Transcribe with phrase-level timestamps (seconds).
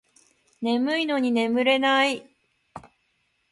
[0.63, 2.25] 眠いのに寝れない